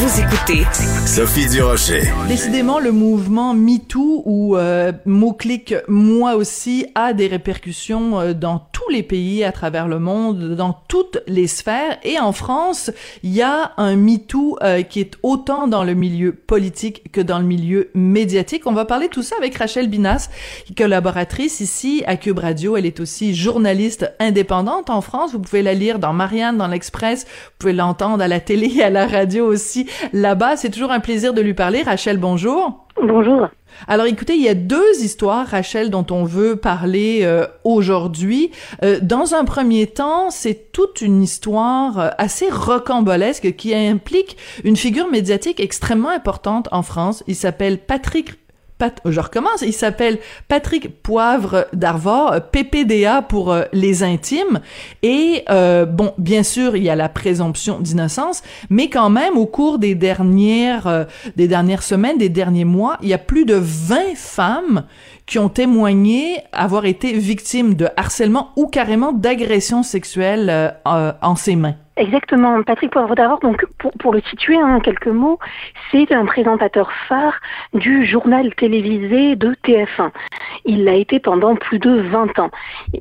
[0.00, 0.64] Vous écoutez
[1.04, 2.04] Sophie Durocher.
[2.26, 8.88] Décidément, le mouvement MeToo ou euh, mot-clic moi aussi a des répercussions euh, dans tous
[8.88, 11.98] les pays à travers le monde, dans toutes les sphères.
[12.02, 12.90] Et en France,
[13.22, 17.38] il y a un MeToo euh, qui est autant dans le milieu politique que dans
[17.38, 18.66] le milieu médiatique.
[18.66, 20.30] On va parler de tout ça avec Rachel Binas,
[20.78, 22.74] collaboratrice ici à Cube Radio.
[22.74, 25.32] Elle est aussi journaliste indépendante en France.
[25.32, 27.24] Vous pouvez la lire dans Marianne, dans l'Express.
[27.24, 30.56] Vous pouvez l'entendre à la télé et à la radio aussi là-bas.
[30.56, 31.82] C'est toujours un plaisir de lui parler.
[31.82, 32.86] Rachel, bonjour.
[33.02, 33.48] Bonjour.
[33.88, 38.50] Alors écoutez, il y a deux histoires, Rachel, dont on veut parler euh, aujourd'hui.
[38.82, 44.76] Euh, dans un premier temps, c'est toute une histoire euh, assez rocambolesque qui implique une
[44.76, 47.24] figure médiatique extrêmement importante en France.
[47.26, 48.39] Il s'appelle Patrick
[49.04, 54.60] je recommence, il s'appelle Patrick Poivre d'Arvor, euh, PPDA pour euh, les intimes.
[55.02, 59.46] Et euh, bon, bien sûr, il y a la présomption d'innocence, mais quand même, au
[59.46, 64.16] cours des dernières, des dernières semaines, des derniers mois, il y a plus de 20
[64.16, 64.84] femmes
[65.26, 71.76] qui ont témoigné avoir été victimes de harcèlement ou carrément d'agression sexuelle en ses mains.
[72.00, 73.62] Exactement, Patrick Poivre d'Arvor, donc
[73.98, 75.38] pour, le situer en quelques mots,
[75.90, 77.34] c'est un présentateur phare
[77.74, 80.10] du journal télévisé de TF1.
[80.64, 82.50] Il l'a été pendant plus de 20 ans.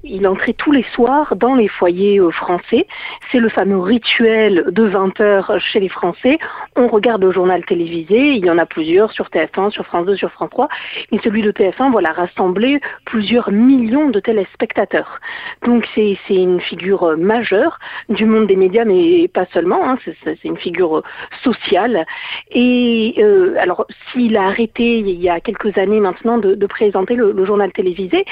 [0.03, 2.87] Il entrait tous les soirs dans les foyers euh, français.
[3.31, 6.37] C'est le fameux rituel de 20 heures chez les Français.
[6.75, 10.17] On regarde le journal télévisé, il y en a plusieurs sur TF1, sur France 2,
[10.17, 10.67] sur France 3,
[11.13, 15.21] mais celui de TF1, voilà, rassemblé plusieurs millions de téléspectateurs.
[15.65, 17.79] Donc c'est une figure majeure
[18.09, 21.03] du monde des médias mais pas seulement, hein, c'est une figure euh,
[21.43, 22.05] sociale.
[22.51, 27.45] Et euh, alors, s'il a arrêté il y a quelques années maintenant de, présenter le,
[27.45, 28.25] journal télévisé,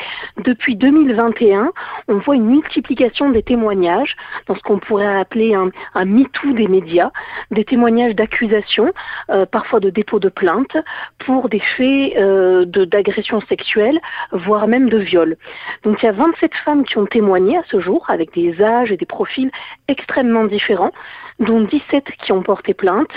[0.44, 1.72] depuis 2021,
[2.08, 4.16] on voit une multiplication des témoignages
[4.48, 7.12] dans ce qu'on pourrait appeler un, un MeToo des médias,
[7.52, 8.94] des témoignages d'accusation,
[9.30, 10.78] euh, parfois de dépôt de plainte,
[11.20, 14.00] pour des faits euh, d'agression sexuelle,
[14.32, 15.38] voire même de viol.
[15.84, 18.92] Donc il y a 27 femmes qui ont témoigné à ce jour, avec des âges
[18.92, 19.52] et des profils
[19.88, 20.92] extrêmement différents,
[21.40, 23.12] dont 17 qui ont porté plainte,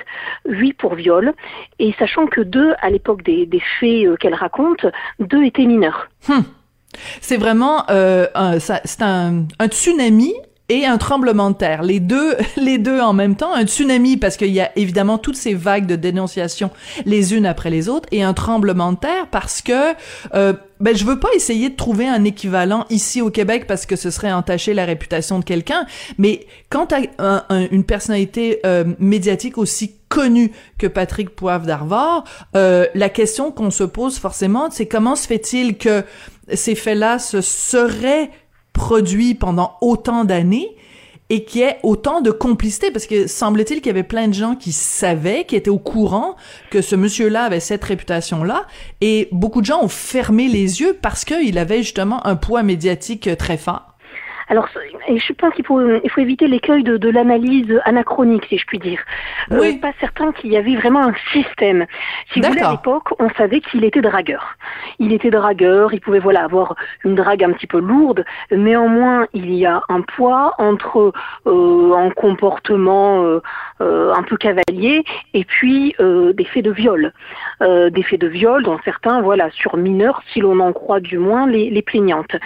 [0.46, 1.32] 8 pour viol,
[1.78, 4.86] et sachant que deux, à l'époque des, des faits euh, qu'elle raconte,
[5.20, 6.08] deux étaient mineurs.
[6.28, 6.44] Hum.
[7.20, 10.34] C'est vraiment euh, un, c'est un, un tsunami
[10.70, 11.82] et un tremblement de terre.
[11.82, 13.52] Les deux, les deux en même temps.
[13.52, 16.70] Un tsunami parce qu'il y a évidemment toutes ces vagues de dénonciation
[17.04, 19.94] les unes après les autres et un tremblement de terre parce que
[20.34, 23.96] euh, ben je veux pas essayer de trouver un équivalent ici au Québec parce que
[23.96, 25.84] ce serait entacher la réputation de quelqu'un,
[26.16, 32.24] mais quand t'as un, un, une personnalité euh, médiatique aussi connue que Patrick Poivre d'Arvor,
[32.56, 36.02] euh, la question qu'on se pose forcément, c'est comment se fait-il que
[36.54, 38.30] ces faits-là se seraient
[38.72, 40.76] produits pendant autant d'années
[41.30, 44.34] et qu'il y ait autant de complicité parce que semble-t-il qu'il y avait plein de
[44.34, 46.36] gens qui savaient, qui étaient au courant
[46.70, 48.66] que ce monsieur-là avait cette réputation-là
[49.00, 53.30] et beaucoup de gens ont fermé les yeux parce qu'il avait justement un poids médiatique
[53.38, 53.89] très fort.
[54.50, 54.66] Alors,
[55.08, 58.80] je pense qu'il faut, il faut éviter l'écueil de, de l'analyse anachronique, si je puis
[58.80, 59.00] dire.
[59.52, 59.76] Euh, oui.
[59.76, 61.86] Euh, pas certain qu'il y avait vraiment un système.
[62.32, 64.56] Si vous voulez, à l'époque, on savait qu'il était dragueur.
[64.98, 66.74] Il était dragueur, il pouvait voilà avoir
[67.04, 68.24] une drague un petit peu lourde.
[68.50, 71.12] Néanmoins, il y a un poids entre
[71.46, 73.40] euh, un comportement euh, euh
[73.80, 75.04] un peu cavalier
[75.34, 77.12] et puis euh, des faits de viol.
[77.60, 81.46] des faits de viol dont certains, voilà, sur mineurs, si l'on en croit du moins
[81.46, 82.36] les, les plaignantes.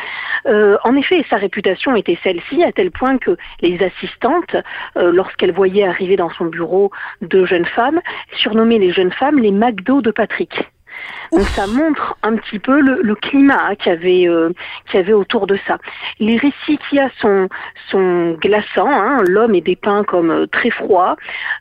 [0.46, 4.56] en effet, sa réputation était celle-ci, à tel point que les assistantes,
[4.96, 6.90] euh, lorsqu'elles voyaient arriver dans son bureau
[7.22, 8.00] deux jeunes femmes,
[8.36, 10.73] surnommaient les jeunes femmes les McDo de Patrick.
[11.32, 14.50] Donc ça montre un petit peu le, le climat qu'il y avait euh,
[14.86, 15.78] qu'il y avait autour de ça.
[16.20, 17.48] Les récits qu'il y a sont
[17.90, 18.90] sont glaçants.
[18.90, 19.22] Hein.
[19.26, 21.16] L'homme est dépeint comme euh, très froid.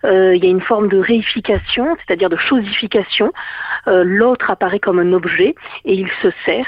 [0.05, 3.31] Euh, il y a une forme de réification, c'est-à-dire de chosification.
[3.87, 5.55] Euh, L'autre apparaît comme un objet
[5.85, 6.67] et il se sert.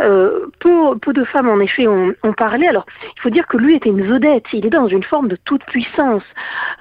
[0.00, 2.66] Euh, peu, peu de femmes en effet ont, ont parlé.
[2.66, 2.86] Alors
[3.16, 4.44] il faut dire que lui était une vedette.
[4.52, 6.22] Il est dans une forme de toute puissance.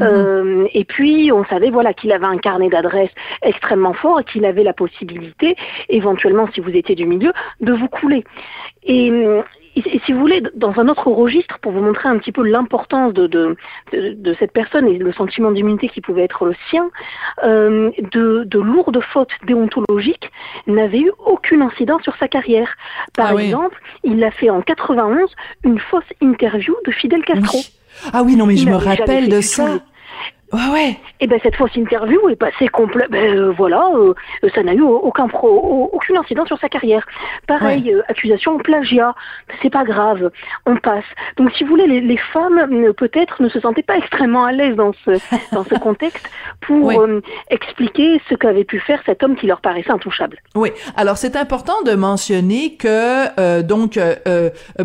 [0.02, 3.12] Euh, et puis on savait voilà qu'il avait un carnet d'adresses
[3.42, 5.33] extrêmement fort et qu'il avait la possibilité,
[5.90, 8.24] éventuellement si vous étiez du milieu, de vous couler.
[8.84, 9.12] Et,
[9.76, 13.12] et si vous voulez, dans un autre registre, pour vous montrer un petit peu l'importance
[13.14, 13.56] de, de,
[13.92, 16.90] de, de cette personne et le sentiment d'immunité qui pouvait être le sien,
[17.44, 20.30] euh, de, de lourdes fautes déontologiques
[20.68, 22.70] n'avaient eu aucune incidence sur sa carrière.
[23.16, 23.46] Par Ah oui.
[23.46, 25.30] exemple, il a fait en 91
[25.64, 27.58] une fausse interview de Fidel Castro.
[27.58, 27.70] Oui.
[28.12, 29.66] Ah oui, non, mais Il je me rappelle de ça.
[29.66, 29.82] tout.
[30.54, 30.98] Ouais, ouais.
[31.20, 33.10] Et ben cette fausse interview est passée complète.
[33.10, 34.14] Ben euh, voilà, euh,
[34.54, 37.04] ça n'a eu aucun pro, au- aucune incidence sur sa carrière.
[37.48, 39.16] Pareil, euh, accusation en plagiat,
[39.62, 40.30] c'est pas grave,
[40.66, 41.04] on passe.
[41.38, 44.76] Donc si vous voulez, les, les femmes peut-être ne se sentaient pas extrêmement à l'aise
[44.76, 45.12] dans ce
[45.56, 46.30] dans ce contexte
[46.62, 46.96] pour Oui.
[47.50, 50.38] expliquer ce qu'avait pu faire cet homme qui leur paraissait intouchable.
[50.56, 50.70] Oui.
[50.96, 54.00] Alors c'est important de mentionner que donc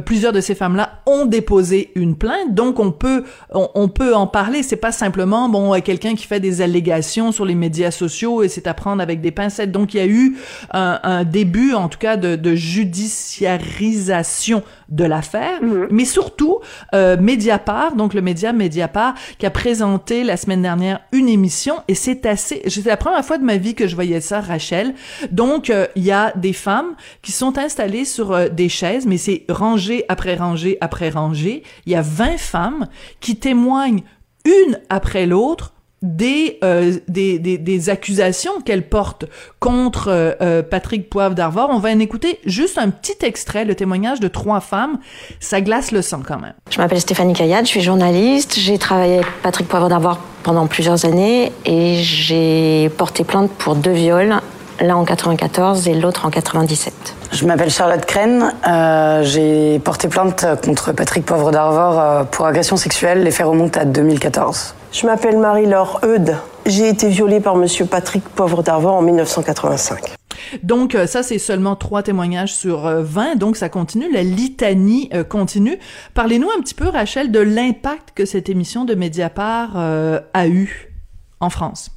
[0.06, 4.26] plusieurs de ces femmes-là ont déposé une plainte, donc on peut on, on peut en
[4.26, 4.62] parler.
[4.62, 8.48] C'est pas simplement bon euh, quelqu'un qui fait des allégations sur les médias sociaux et
[8.48, 9.72] c'est à prendre avec des pincettes.
[9.72, 10.36] Donc il y a eu
[10.72, 15.88] un, un début en tout cas de, de judiciarisation de l'affaire, Mhm.
[15.90, 16.58] mais surtout
[16.94, 21.94] euh, Mediapart, donc le média Mediapart, qui a présenté la semaine dernière une émission et
[21.94, 22.62] c'est assez.
[22.66, 24.94] C'est la première fois de ma vie que je voyais ça, Rachel.
[25.30, 29.18] Donc euh, il y a des femmes qui sont installées sur euh, des chaises, mais
[29.18, 31.62] c'est rangée après rangée après rangée.
[31.86, 32.88] Il y a 20 femmes
[33.20, 34.02] qui témoignent
[34.48, 35.72] une après l'autre
[36.02, 39.24] des, euh, des, des, des accusations qu'elle porte
[39.58, 41.70] contre euh, euh, Patrick Poivre d'Arvor.
[41.72, 44.98] On va en écouter juste un petit extrait, le témoignage de trois femmes.
[45.40, 46.54] Ça glace le sang quand même.
[46.70, 48.58] Je m'appelle Stéphanie Caillade, je suis journaliste.
[48.58, 53.92] J'ai travaillé avec Patrick Poivre d'Arvor pendant plusieurs années et j'ai porté plainte pour deux
[53.92, 54.36] viols,
[54.80, 56.92] l'un en 94 et l'autre en 97.
[57.32, 58.52] Je m'appelle Charlotte Crène.
[58.66, 63.22] Euh, j'ai porté plainte contre Patrick Poivre d'Arvor euh, pour agression sexuelle.
[63.22, 64.74] Les faits remontent à 2014.
[64.92, 66.36] Je m'appelle Marie-Laure Eudes.
[66.66, 70.18] J'ai été violée par Monsieur Patrick Poivre d'Arvor en 1985.
[70.62, 75.08] Donc euh, ça, c'est seulement trois témoignages sur euh, 20, donc ça continue, la litanie
[75.14, 75.78] euh, continue.
[76.14, 80.92] Parlez-nous un petit peu, Rachel, de l'impact que cette émission de Mediapart euh, a eu
[81.40, 81.90] en France.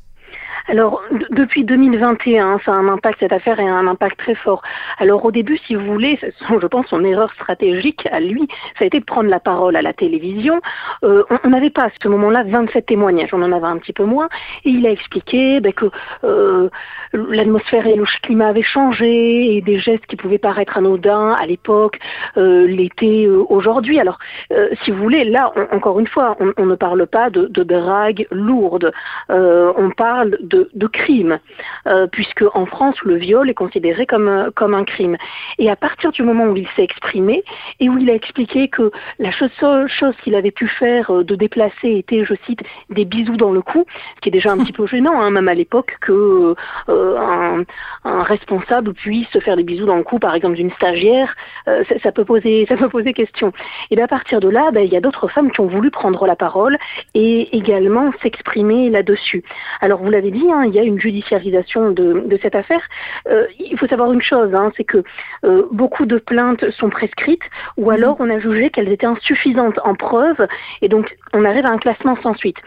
[0.67, 4.61] Alors, depuis 2021, ça a un impact, cette affaire a un impact très fort.
[4.97, 6.19] Alors, au début, si vous voulez,
[6.49, 8.47] je pense son erreur stratégique à lui,
[8.77, 10.61] ça a été de prendre la parole à la télévision.
[11.03, 14.05] Euh, on n'avait pas à ce moment-là 27 témoignages, on en avait un petit peu
[14.05, 14.29] moins,
[14.65, 15.85] et il a expliqué ben, que
[16.23, 16.69] euh,
[17.13, 21.99] l'atmosphère et le climat avaient changé, et des gestes qui pouvaient paraître anodins à l'époque
[22.37, 23.99] euh, l'étaient euh, aujourd'hui.
[23.99, 24.19] Alors,
[24.53, 27.63] euh, si vous voulez, là, encore une fois, on, on ne parle pas de, de
[27.63, 28.91] drague lourde,
[29.29, 31.39] euh, on parle de, de crime,
[31.87, 35.17] euh, puisque en France, le viol est considéré comme, euh, comme un crime.
[35.59, 37.43] Et à partir du moment où il s'est exprimé
[37.79, 41.35] et où il a expliqué que la seule chose qu'il avait pu faire euh, de
[41.35, 43.85] déplacer était, je cite, des bisous dans le cou,
[44.15, 46.55] ce qui est déjà un petit peu gênant, hein, même à l'époque, que
[46.87, 47.63] un,
[48.03, 51.35] responsable puisse se faire des bisous dans le cou, par exemple d'une stagiaire,
[51.65, 53.51] ça, ça peut poser, ça peut poser question.
[53.89, 55.91] Et bien à partir de là, ben, il y a d'autres femmes qui ont voulu
[55.91, 56.77] prendre la parole
[57.13, 59.43] et également s'exprimer là-dessus.
[59.79, 62.81] Alors vous l'avez dit, hein, il y a une judiciarisation de, de cette affaire.
[63.29, 65.03] Euh, il faut savoir une chose, hein, c'est que
[65.43, 67.43] euh, beaucoup de plaintes sont prescrites
[67.77, 70.48] ou alors on a jugé qu'elles étaient insuffisantes en preuve
[70.81, 72.57] et donc on arrive à un classement sans suite.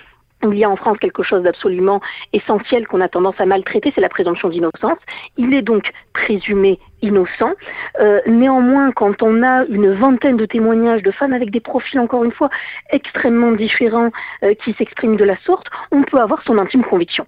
[0.43, 2.01] Il y a en France quelque chose d'absolument
[2.35, 4.99] essentiel qu'on a tendance à maltraiter, c'est la présomption d'innocence.
[5.39, 7.53] Il est donc présumé innocent.
[8.01, 12.25] Euh, néanmoins, quand on a une vingtaine de témoignages de femmes avec des profils, encore
[12.25, 12.51] une fois,
[12.91, 14.11] extrêmement différents
[14.43, 17.27] euh, qui s'expriment de la sorte, on peut avoir son intime conviction.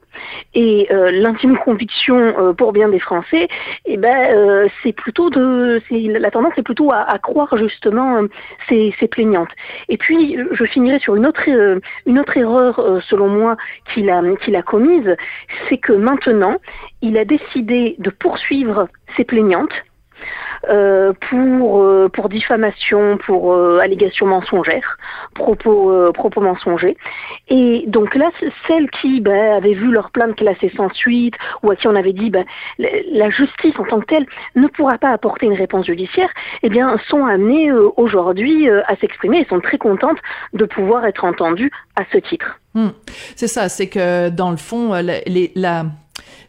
[0.55, 3.49] Et euh, l'intime conviction pour bien des Français,
[3.85, 8.23] eh ben, c'est plutôt de, la tendance est plutôt à, croire justement
[8.69, 9.51] ces, plaignantes.
[9.89, 11.43] Et puis, je finirai sur une autre,
[12.07, 13.57] une autre erreur, selon moi,
[13.93, 15.17] qu'il a, qu'il a commise,
[15.69, 16.57] c'est que maintenant,
[17.03, 19.73] il a décidé de poursuivre ses plaignantes
[20.71, 24.97] euh, pour euh, pour diffamation, pour euh, allégation mensongère,
[25.35, 26.97] propos euh, propos mensongers.
[27.49, 28.31] Et donc là,
[28.67, 32.15] celles qui ben, avaient vu leur plainte classée sans suite ou à qui on avait
[32.15, 32.45] dit ben,
[32.79, 36.31] la justice en tant que telle ne pourra pas apporter une réponse judiciaire,
[36.63, 40.19] eh bien sont amenées aujourd'hui à s'exprimer et sont très contentes
[40.55, 42.59] de pouvoir être entendues à ce titre.
[42.75, 42.89] Hmm.
[43.37, 44.95] C'est ça, c'est que dans le fond,
[45.27, 45.85] les- la-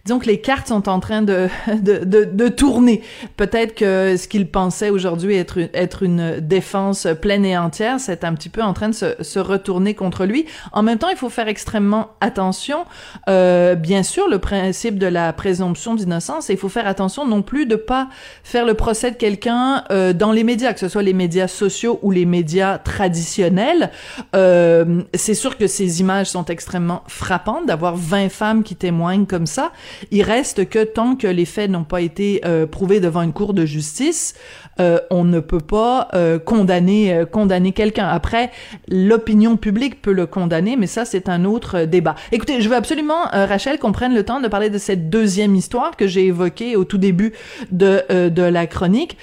[0.07, 3.01] disons que les cartes sont en train de, de, de, de tourner.
[3.35, 8.33] Peut-être que ce qu'il pensait aujourd'hui être, être une défense pleine et entière, c'est un
[8.33, 10.45] petit peu en train de se, se, retourner contre lui.
[10.71, 12.85] En même temps, il faut faire extrêmement attention.
[13.27, 17.41] Euh, bien sûr, le principe de la présomption d'innocence, et il faut faire attention non
[17.41, 18.07] plus de pas
[18.45, 21.99] faire le procès de quelqu'un euh, dans les médias, que ce soit les médias sociaux
[22.01, 23.91] ou les médias traditionnels.
[24.37, 29.47] Euh, c'est sûr que ces images sont extrêmement frappantes, d'avoir 20 femmes qui témoignent comme
[29.47, 29.73] ça.
[30.11, 33.53] Il reste que tant que les faits n'ont pas été euh, prouvés devant une cour
[33.53, 34.35] de justice,
[34.79, 38.07] euh, on ne peut pas euh, condamner condamner quelqu'un.
[38.07, 38.51] Après,
[38.87, 42.15] l'opinion publique peut le condamner, mais ça c'est un autre débat.
[42.31, 45.95] Écoutez, je veux absolument Rachel qu'on prenne le temps de parler de cette deuxième histoire
[45.95, 47.33] que j'ai évoquée au tout début
[47.71, 49.17] de de la chronique.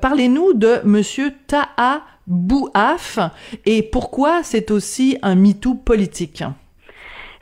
[0.00, 3.18] Parlez-nous de Monsieur Taha Bouaf
[3.64, 6.44] et pourquoi c'est aussi un MeToo politique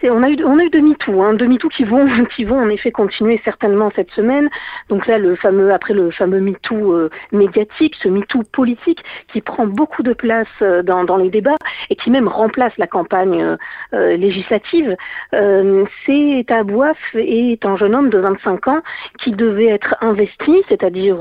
[0.05, 2.91] on a eu, on a eu demi-tout, hein, demi-tout qui vont, qui vont en effet
[2.91, 4.49] continuer certainement cette semaine.
[4.89, 9.67] Donc là, le fameux, après le fameux MeToo euh, médiatique, ce MeToo politique qui prend
[9.67, 11.57] beaucoup de place euh, dans, dans les débats
[11.91, 13.57] et qui même remplace la campagne euh,
[13.95, 14.97] euh législative,
[15.33, 18.81] c'est Tabouaf est un jeune homme de 25 ans
[19.19, 21.19] qui devait être investi, c'est-à-dire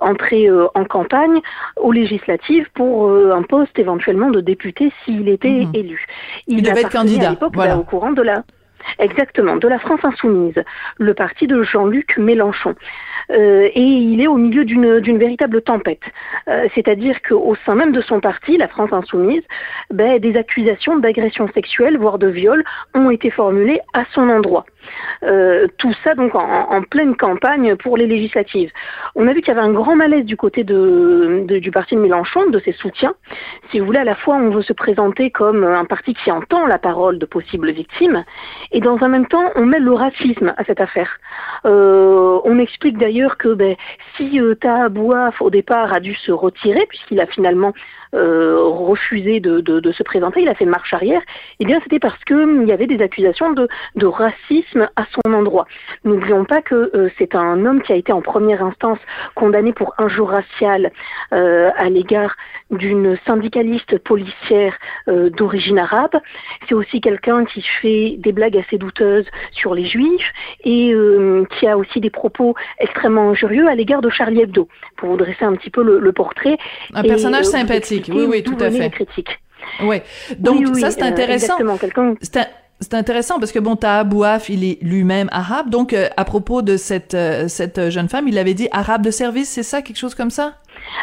[0.00, 1.40] entrer en campagne
[1.76, 5.70] aux législatives pour un poste éventuellement de député s'il était mhm.
[5.74, 6.06] élu.
[6.46, 7.36] Il, devait être candidat.
[7.52, 8.44] Voilà courant de la
[8.98, 10.62] Exactement, de la France insoumise,
[10.98, 12.74] le parti de Jean-Luc Mélenchon.
[13.30, 16.02] Euh, et il est au milieu d'une véritable tempête.
[16.48, 19.42] Euh, c'est-à-dire qu'au sein même de son parti, la France insoumise,
[19.90, 22.62] ben, des accusations d'agression sexuelle, voire de viol,
[22.94, 24.64] ont été formulées à son endroit.
[25.22, 28.70] Euh, tout ça donc en, pleine campagne pour les législatives.
[29.14, 32.00] On a vu qu'il y avait un grand malaise du côté de, du parti de
[32.00, 33.14] Mélenchon, de ses soutiens.
[33.70, 36.66] Si vous voulez, à la fois on veut se présenter comme un parti qui entend
[36.66, 38.24] la parole de possibles victimes,
[38.72, 41.18] et dans un même temps on met le racisme à cette affaire.
[41.64, 43.76] Euh, on explique d'ailleurs que ben,
[44.16, 47.72] si euh, Tahabouaf au départ a dû se retirer puisqu'il a finalement
[48.14, 51.20] euh, refusé de, de, se présenter, il a fait marche arrière,
[51.60, 55.66] eh bien c'était parce qu'il y avait des accusations de, de racisme à son endroit.
[56.04, 58.98] N'oublions pas que euh, c'est un homme qui a été en première instance
[59.34, 60.92] condamné pour injure raciale
[61.32, 62.36] euh, à l'égard
[62.70, 66.16] d'une syndicaliste policière d'origine arabe.
[66.68, 70.32] C'est aussi quelqu'un qui fait des blagues assez douteuses sur les juifs
[70.64, 70.92] et
[71.52, 75.44] qui a aussi des propos extrêmement injurieux à l'égard de Charlie Hebdo, pour vous dresser
[75.44, 76.58] un petit peu le, portrait.
[76.92, 78.10] Un personnage sympathique.
[78.12, 78.90] Oui, oui, tout à fait.
[79.82, 80.02] Ouais.
[80.38, 81.58] Donc ça c'est euh, intéressant.
[82.80, 84.06] C'est intéressant parce que bon, Taha
[84.48, 85.70] il est lui-même arabe.
[85.70, 89.10] Donc, euh, à propos de cette euh, cette jeune femme, il avait dit arabe de
[89.10, 90.54] service, c'est ça, quelque chose comme ça?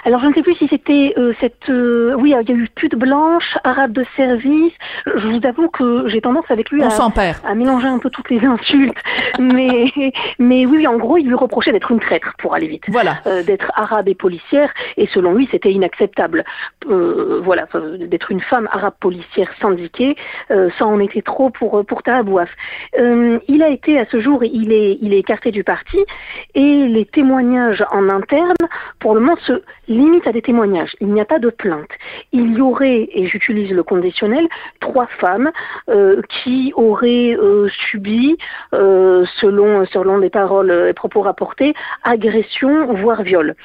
[0.05, 1.69] Alors je ne sais plus si c'était euh, cette...
[1.69, 4.73] Euh, oui, il y a eu pute blanche, arabe de service.
[5.05, 6.89] Je vous avoue que j'ai tendance avec lui à,
[7.43, 8.97] à, mélanger un peu toutes les insultes.
[9.39, 9.91] mais,
[10.39, 12.83] mais oui, en gros, il lui reprochait d'être une traître, pour aller vite.
[12.89, 13.17] Voilà.
[13.27, 14.73] Euh, d'être arabe et policière.
[14.97, 16.43] Et selon lui, c'était inacceptable.
[16.85, 17.67] voilà,
[17.99, 20.15] d'être une femme arabe policière syndiquée,
[20.49, 22.49] ça en était trop pour, pour Tahabouaf.
[22.97, 25.97] il a été, à ce jour, il est, il est écarté du parti.
[26.55, 28.55] Et les témoignages en interne,
[28.99, 30.95] pour le moment, se limite à des témoignages.
[31.01, 31.89] Il n'y a pas de plainte.
[32.31, 34.47] Il y aurait, et j'utilise le conditionnel,
[34.79, 35.51] trois femmes
[35.89, 38.37] euh, qui auraient euh, subi,
[38.73, 43.55] euh, selon selon les paroles et propos rapportés, agression voire viol.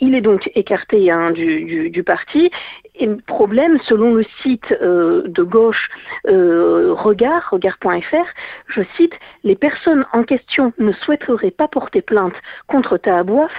[0.00, 2.50] il est donc écarté hein, du, parti
[2.98, 5.90] et problème, selon le site euh, de gauche
[6.26, 8.26] euh, Regard, regard.fr,
[8.68, 9.12] je cite,
[9.44, 12.34] les personnes en question ne souhaiteraient pas porter plainte
[12.66, 13.52] contre Tahabouaf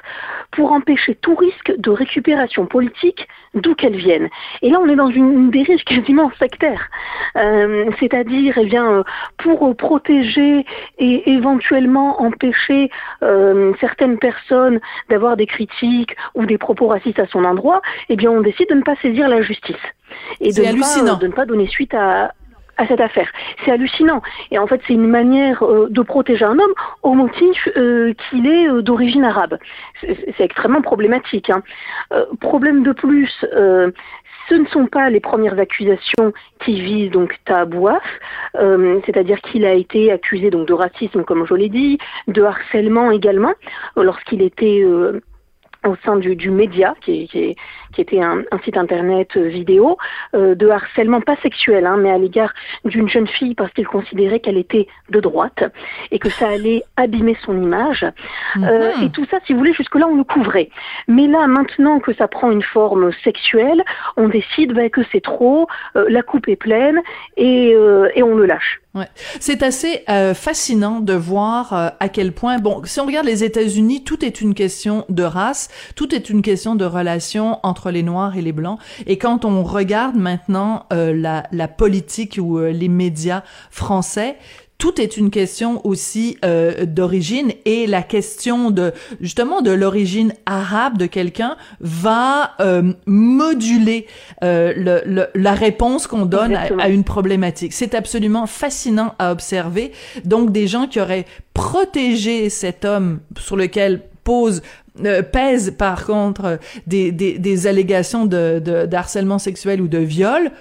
[0.52, 4.30] pour empêcher tout risque de récupération politique d'où qu'elle vienne.
[4.62, 6.90] Et là, on est dans une, dérive quasiment sectaire.
[7.36, 9.04] Euh, c'est-à-dire, eh bien,
[9.38, 10.66] pour protéger
[10.98, 12.90] et éventuellement empêcher
[13.80, 14.80] certaines personnes
[15.10, 18.76] d'avoir des critiques ou des propos racistes à son endroit, eh bien, on décide de
[18.76, 19.76] ne pas saisir la justice
[20.40, 22.32] et de ne, pas, de ne pas donner suite à,
[22.78, 23.30] à cette affaire.
[23.64, 24.22] C'est hallucinant.
[24.52, 28.48] Et en fait, c'est une manière euh, de protéger un homme au motif euh, qu'il
[28.48, 29.58] est euh, d'origine arabe.
[30.02, 31.50] C'est extrêmement problématique.
[31.50, 31.64] Hein.
[32.40, 38.04] problème de plus, ce ne sont pas les premières accusations qui visent donc Tabouaf,
[38.54, 43.54] c'est-à-dire qu'il a été accusé donc de racisme, comme je l'ai dit, de harcèlement également,
[43.96, 44.84] lorsqu'il était
[45.88, 47.56] au sein du, du média, qui, qui,
[47.94, 49.98] qui était un, un, site internet euh, vidéo,
[50.36, 52.54] euh, de harcèlement pas sexuel, hein, mais à l'égard
[52.86, 55.64] d'une jeune fille parce qu'il considérait qu'elle était de droite
[56.12, 58.06] et que ça allait abîmer son image.
[58.58, 59.04] Euh, mhm.
[59.04, 60.70] et tout ça, si vous voulez, jusque-là, on le couvrait.
[61.08, 63.84] Mais là, maintenant que ça prend une forme sexuelle,
[64.16, 67.02] on décide bah, que c'est trop, euh, la coupe est pleine
[67.36, 67.76] et,
[68.16, 68.80] et on le lâche.
[69.40, 73.44] C'est assez euh, fascinant de voir euh, à quel point, bon, si on regarde les
[73.44, 78.04] États-Unis, tout est une question de race, tout est une question de relation entre les
[78.04, 78.80] Noirs et les Blancs.
[79.06, 84.38] Et quand on regarde maintenant euh, la, la politique ou les médias français,
[84.78, 90.98] tout est une question aussi euh, d'origine et la question de justement de l'origine arabe
[90.98, 94.06] de quelqu'un va euh, moduler
[94.44, 97.74] euh, le, le, la réponse qu'on donne à, à, une problématique.
[97.74, 99.92] C'est absolument fascinant à observer.
[100.26, 104.62] Donc des gens qui auraient protégé cet homme sur lequel pose
[105.06, 110.00] euh, pèse par contre des, des, des allégations de, de, de harcèlement sexuel ou de
[110.00, 110.52] viol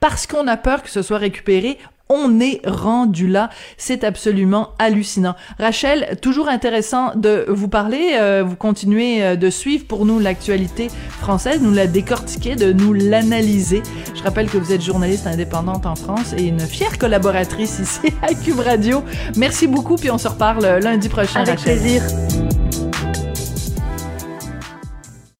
[0.00, 3.50] parce qu'on a peur que ce soit récupéré, on est rendu là.
[3.76, 5.34] C'est absolument hallucinant.
[5.58, 8.12] Rachel, toujours intéressant de vous parler.
[8.14, 10.88] Euh, vous continuez euh, de suivre pour nous l'actualité
[11.20, 13.82] française, nous la décortiquer, de nous l'analyser.
[14.14, 18.34] Je rappelle que vous êtes journaliste indépendante en France et une fière collaboratrice ici à
[18.34, 19.02] Cube Radio.
[19.36, 21.78] Merci beaucoup, puis on se reparle lundi prochain, Avec Rachel.
[21.78, 22.02] plaisir.